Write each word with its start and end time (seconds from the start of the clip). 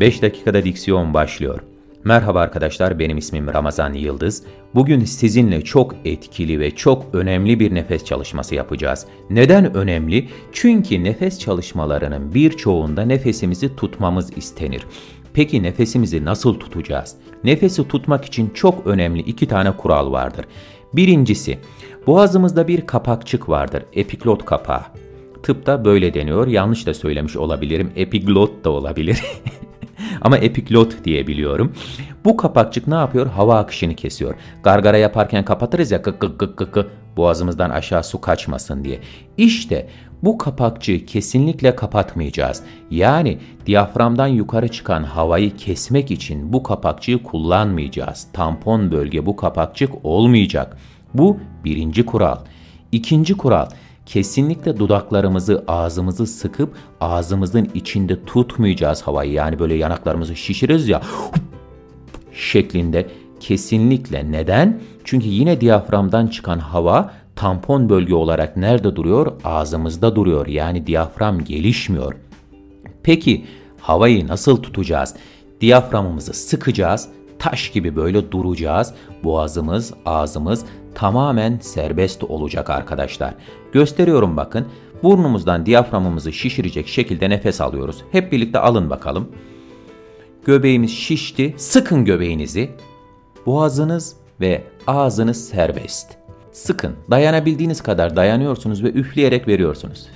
5 0.00 0.22
dakikada 0.22 0.64
diksiyon 0.64 1.14
başlıyor. 1.14 1.60
Merhaba 2.04 2.40
arkadaşlar 2.40 2.98
benim 2.98 3.18
ismim 3.18 3.54
Ramazan 3.54 3.92
Yıldız. 3.92 4.42
Bugün 4.74 5.04
sizinle 5.04 5.62
çok 5.64 5.94
etkili 6.04 6.60
ve 6.60 6.70
çok 6.70 7.14
önemli 7.14 7.60
bir 7.60 7.74
nefes 7.74 8.04
çalışması 8.04 8.54
yapacağız. 8.54 9.06
Neden 9.30 9.74
önemli? 9.74 10.28
Çünkü 10.52 11.04
nefes 11.04 11.38
çalışmalarının 11.38 12.34
birçoğunda 12.34 13.02
nefesimizi 13.02 13.76
tutmamız 13.76 14.36
istenir. 14.36 14.82
Peki 15.32 15.62
nefesimizi 15.62 16.24
nasıl 16.24 16.54
tutacağız? 16.54 17.16
Nefesi 17.44 17.88
tutmak 17.88 18.24
için 18.24 18.50
çok 18.50 18.86
önemli 18.86 19.20
iki 19.20 19.48
tane 19.48 19.76
kural 19.76 20.12
vardır. 20.12 20.44
Birincisi, 20.92 21.58
boğazımızda 22.06 22.68
bir 22.68 22.86
kapakçık 22.86 23.48
vardır, 23.48 23.82
epiklot 23.92 24.44
kapağı. 24.44 24.82
Tıpta 25.42 25.84
böyle 25.84 26.14
deniyor, 26.14 26.46
yanlış 26.46 26.86
da 26.86 26.94
söylemiş 26.94 27.36
olabilirim, 27.36 27.92
epiglot 27.96 28.64
da 28.64 28.70
olabilir. 28.70 29.22
Ama 30.20 30.38
epiklot 30.38 31.04
diye 31.04 31.26
biliyorum. 31.26 31.72
Bu 32.24 32.36
kapakçık 32.36 32.86
ne 32.86 32.94
yapıyor? 32.94 33.26
Hava 33.26 33.58
akışını 33.58 33.94
kesiyor. 33.94 34.34
Gargara 34.62 34.96
yaparken 34.96 35.44
kapatırız 35.44 35.90
ya 35.90 36.02
kık 36.02 36.20
kık 36.20 36.38
kık 36.38 36.56
kık 36.56 36.74
kık 36.74 36.90
boğazımızdan 37.16 37.70
aşağı 37.70 38.04
su 38.04 38.20
kaçmasın 38.20 38.84
diye. 38.84 39.00
İşte 39.36 39.88
bu 40.22 40.38
kapakçığı 40.38 41.06
kesinlikle 41.06 41.76
kapatmayacağız. 41.76 42.62
Yani 42.90 43.38
diyaframdan 43.66 44.26
yukarı 44.26 44.68
çıkan 44.68 45.02
havayı 45.02 45.56
kesmek 45.56 46.10
için 46.10 46.52
bu 46.52 46.62
kapakçığı 46.62 47.22
kullanmayacağız. 47.22 48.26
Tampon 48.32 48.90
bölge 48.90 49.26
bu 49.26 49.36
kapakçık 49.36 50.04
olmayacak. 50.04 50.76
Bu 51.14 51.38
birinci 51.64 52.06
kural. 52.06 52.38
İkinci 52.92 53.34
kural 53.34 53.66
kesinlikle 54.08 54.78
dudaklarımızı, 54.78 55.64
ağzımızı 55.68 56.26
sıkıp 56.26 56.74
ağzımızın 57.00 57.70
içinde 57.74 58.24
tutmayacağız 58.24 59.02
havayı. 59.02 59.32
Yani 59.32 59.58
böyle 59.58 59.74
yanaklarımızı 59.74 60.36
şişiririz 60.36 60.88
ya 60.88 61.02
şeklinde 62.32 63.06
kesinlikle 63.40 64.32
neden? 64.32 64.80
Çünkü 65.04 65.28
yine 65.28 65.60
diyaframdan 65.60 66.26
çıkan 66.26 66.58
hava 66.58 67.12
tampon 67.36 67.88
bölge 67.88 68.14
olarak 68.14 68.56
nerede 68.56 68.96
duruyor? 68.96 69.32
Ağzımızda 69.44 70.16
duruyor. 70.16 70.46
Yani 70.46 70.86
diyafram 70.86 71.44
gelişmiyor. 71.44 72.14
Peki 73.02 73.44
havayı 73.80 74.28
nasıl 74.28 74.62
tutacağız? 74.62 75.14
Diyaframımızı 75.60 76.32
sıkacağız. 76.32 77.08
Taş 77.38 77.70
gibi 77.72 77.96
böyle 77.96 78.32
duracağız. 78.32 78.94
Boğazımız, 79.24 79.94
ağzımız 80.06 80.64
tamamen 80.98 81.58
serbest 81.58 82.24
olacak 82.24 82.70
arkadaşlar. 82.70 83.34
Gösteriyorum 83.72 84.36
bakın. 84.36 84.66
Burnumuzdan 85.02 85.66
diyaframımızı 85.66 86.32
şişirecek 86.32 86.88
şekilde 86.88 87.30
nefes 87.30 87.60
alıyoruz. 87.60 88.04
Hep 88.12 88.32
birlikte 88.32 88.58
alın 88.58 88.90
bakalım. 88.90 89.28
Göbeğimiz 90.44 90.90
şişti. 90.90 91.54
Sıkın 91.56 92.04
göbeğinizi. 92.04 92.70
Boğazınız 93.46 94.16
ve 94.40 94.64
ağzınız 94.86 95.48
serbest. 95.48 96.16
Sıkın. 96.52 96.96
Dayanabildiğiniz 97.10 97.82
kadar 97.82 98.16
dayanıyorsunuz 98.16 98.84
ve 98.84 98.88
üfleyerek 98.88 99.48
veriyorsunuz. 99.48 100.06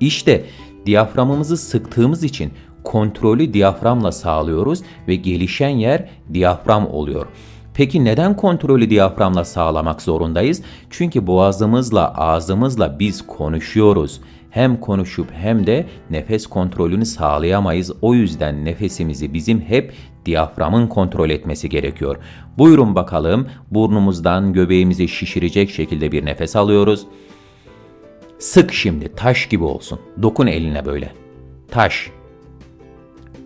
İşte 0.00 0.44
diyaframımızı 0.86 1.56
sıktığımız 1.56 2.24
için 2.24 2.52
kontrolü 2.84 3.54
diyaframla 3.54 4.12
sağlıyoruz 4.12 4.82
ve 5.08 5.14
gelişen 5.14 5.68
yer 5.68 6.08
diyafram 6.32 6.86
oluyor. 6.86 7.26
Peki 7.74 8.04
neden 8.04 8.36
kontrolü 8.36 8.90
diyaframla 8.90 9.44
sağlamak 9.44 10.02
zorundayız? 10.02 10.62
Çünkü 10.90 11.26
boğazımızla, 11.26 12.14
ağzımızla 12.14 12.98
biz 12.98 13.26
konuşuyoruz. 13.26 14.20
Hem 14.50 14.80
konuşup 14.80 15.26
hem 15.32 15.66
de 15.66 15.86
nefes 16.10 16.46
kontrolünü 16.46 17.06
sağlayamayız. 17.06 17.92
O 18.02 18.14
yüzden 18.14 18.64
nefesimizi 18.64 19.34
bizim 19.34 19.60
hep 19.60 19.92
diyaframın 20.26 20.86
kontrol 20.86 21.30
etmesi 21.30 21.68
gerekiyor. 21.68 22.16
Buyurun 22.58 22.94
bakalım 22.94 23.48
burnumuzdan 23.70 24.52
göbeğimizi 24.52 25.08
şişirecek 25.08 25.70
şekilde 25.70 26.12
bir 26.12 26.26
nefes 26.26 26.56
alıyoruz. 26.56 27.06
Sık 28.38 28.72
şimdi 28.72 29.14
taş 29.14 29.46
gibi 29.48 29.64
olsun. 29.64 30.00
Dokun 30.22 30.46
eline 30.46 30.84
böyle. 30.84 31.12
Taş. 31.70 32.10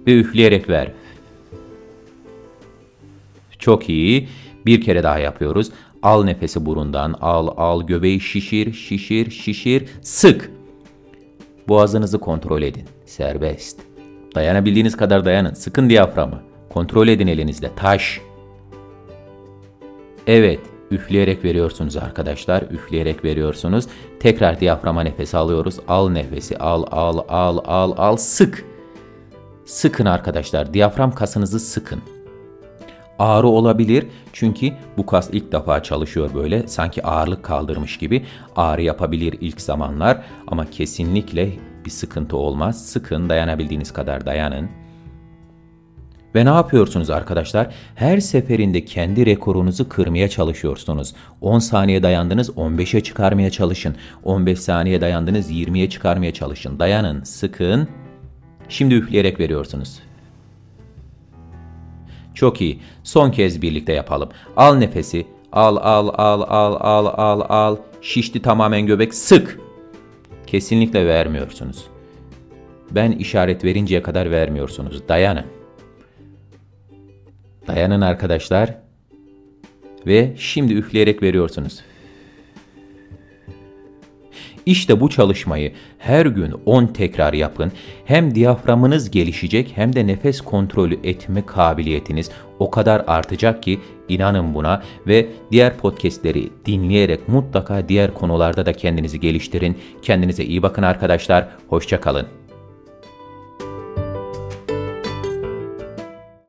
Ve 0.06 0.14
üfleyerek 0.14 0.68
ver. 0.68 0.92
Çok 3.58 3.88
iyi. 3.88 4.28
Bir 4.66 4.80
kere 4.80 5.02
daha 5.02 5.18
yapıyoruz. 5.18 5.70
Al 6.02 6.24
nefesi 6.24 6.66
burundan. 6.66 7.14
Al 7.20 7.48
al 7.56 7.86
göbeği 7.86 8.20
şişir 8.20 8.72
şişir 8.72 9.30
şişir. 9.30 9.84
Sık. 10.02 10.50
Boğazınızı 11.68 12.20
kontrol 12.20 12.62
edin. 12.62 12.84
Serbest. 13.06 13.80
Dayanabildiğiniz 14.34 14.96
kadar 14.96 15.24
dayanın. 15.24 15.54
Sıkın 15.54 15.90
diyaframı. 15.90 16.42
Kontrol 16.70 17.08
edin 17.08 17.26
elinizle. 17.26 17.70
Taş. 17.76 18.20
Evet. 20.26 20.60
Üfleyerek 20.90 21.44
veriyorsunuz 21.44 21.96
arkadaşlar. 21.96 22.62
Üfleyerek 22.62 23.24
veriyorsunuz. 23.24 23.86
Tekrar 24.20 24.60
diyaframa 24.60 25.02
nefes 25.02 25.34
alıyoruz. 25.34 25.76
Al 25.88 26.10
nefesi. 26.10 26.58
Al 26.58 26.84
al 26.90 27.18
al 27.28 27.58
al 27.64 27.92
al. 27.96 28.16
Sık. 28.16 28.64
Sıkın 29.64 30.06
arkadaşlar. 30.06 30.74
Diyafram 30.74 31.14
kasınızı 31.14 31.60
sıkın. 31.60 32.02
Ağrı 33.18 33.48
olabilir 33.48 34.06
çünkü 34.32 34.72
bu 34.96 35.06
kas 35.06 35.30
ilk 35.32 35.52
defa 35.52 35.82
çalışıyor 35.82 36.30
böyle 36.34 36.68
sanki 36.68 37.06
ağırlık 37.06 37.42
kaldırmış 37.42 37.96
gibi 37.96 38.24
ağrı 38.56 38.82
yapabilir 38.82 39.38
ilk 39.40 39.60
zamanlar 39.60 40.22
ama 40.46 40.70
kesinlikle 40.70 41.52
bir 41.84 41.90
sıkıntı 41.90 42.36
olmaz. 42.36 42.86
Sıkın 42.86 43.28
dayanabildiğiniz 43.28 43.92
kadar 43.92 44.26
dayanın. 44.26 44.68
Ve 46.34 46.44
ne 46.44 46.48
yapıyorsunuz 46.48 47.10
arkadaşlar? 47.10 47.74
Her 47.94 48.20
seferinde 48.20 48.84
kendi 48.84 49.26
rekorunuzu 49.26 49.88
kırmaya 49.88 50.28
çalışıyorsunuz. 50.28 51.14
10 51.40 51.58
saniye 51.58 52.02
dayandınız 52.02 52.50
15'e 52.50 53.00
çıkarmaya 53.00 53.50
çalışın. 53.50 53.96
15 54.24 54.58
saniye 54.58 55.00
dayandınız 55.00 55.50
20'ye 55.50 55.90
çıkarmaya 55.90 56.32
çalışın. 56.32 56.78
Dayanın, 56.78 57.22
sıkın. 57.22 57.88
Şimdi 58.68 58.94
üfleyerek 58.94 59.40
veriyorsunuz. 59.40 60.07
Çok 62.38 62.60
iyi. 62.60 62.78
Son 63.04 63.30
kez 63.30 63.62
birlikte 63.62 63.92
yapalım. 63.92 64.28
Al 64.56 64.74
nefesi. 64.74 65.26
Al 65.52 65.76
al 65.76 66.08
al 66.14 66.42
al 66.48 66.76
al 66.80 67.06
al 67.16 67.40
al. 67.48 67.76
Şişti 68.02 68.42
tamamen 68.42 68.86
göbek. 68.86 69.14
Sık. 69.14 69.60
Kesinlikle 70.46 71.06
vermiyorsunuz. 71.06 71.84
Ben 72.90 73.12
işaret 73.12 73.64
verinceye 73.64 74.02
kadar 74.02 74.30
vermiyorsunuz. 74.30 75.08
Dayanın. 75.08 75.44
Dayanın 77.66 78.00
arkadaşlar. 78.00 78.78
Ve 80.06 80.34
şimdi 80.38 80.74
üfleyerek 80.74 81.22
veriyorsunuz. 81.22 81.80
İşte 84.68 85.00
bu 85.00 85.10
çalışmayı 85.10 85.72
her 85.98 86.26
gün 86.26 86.54
10 86.66 86.86
tekrar 86.86 87.32
yapın. 87.32 87.72
Hem 88.04 88.34
diyaframınız 88.34 89.10
gelişecek 89.10 89.72
hem 89.74 89.92
de 89.92 90.06
nefes 90.06 90.40
kontrolü 90.40 90.98
etme 91.04 91.46
kabiliyetiniz 91.46 92.30
o 92.58 92.70
kadar 92.70 93.04
artacak 93.06 93.62
ki 93.62 93.80
inanın 94.08 94.54
buna 94.54 94.82
ve 95.06 95.26
diğer 95.52 95.76
podcastleri 95.76 96.48
dinleyerek 96.66 97.28
mutlaka 97.28 97.88
diğer 97.88 98.14
konularda 98.14 98.66
da 98.66 98.72
kendinizi 98.72 99.20
geliştirin. 99.20 99.78
Kendinize 100.02 100.44
iyi 100.44 100.62
bakın 100.62 100.82
arkadaşlar. 100.82 101.48
Hoşçakalın. 101.68 102.37